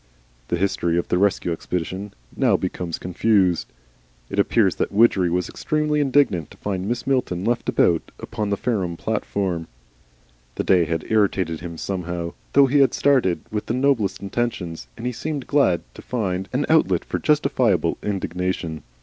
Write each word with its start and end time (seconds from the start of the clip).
The 0.47 0.55
history 0.57 0.97
of 0.97 1.09
the 1.09 1.19
Rescue 1.19 1.51
Expedition 1.51 2.11
now 2.35 2.57
becomes 2.57 2.97
confused. 2.97 3.67
It 4.31 4.39
appears 4.39 4.77
that 4.77 4.91
Widgery 4.91 5.29
was 5.29 5.47
extremely 5.47 5.99
indignant 5.99 6.49
to 6.49 6.57
find 6.57 6.87
Mrs. 6.89 7.05
Milton 7.05 7.45
left 7.45 7.69
about 7.69 8.11
upon 8.19 8.49
the 8.49 8.57
Fareham 8.57 8.97
platform. 8.97 9.67
The 10.55 10.63
day 10.63 10.85
had 10.85 11.05
irritated 11.11 11.59
him 11.59 11.77
somehow, 11.77 12.33
though 12.53 12.65
he 12.65 12.79
had 12.79 12.95
started 12.95 13.41
with 13.51 13.67
the 13.67 13.75
noblest 13.75 14.23
intentions, 14.23 14.87
and 14.97 15.05
he 15.05 15.11
seemed 15.11 15.45
glad 15.45 15.81
to 15.93 16.01
find 16.01 16.49
an 16.51 16.65
outlet 16.67 17.05
for 17.05 17.19
justifiable 17.19 17.99
indignation. 18.01 18.81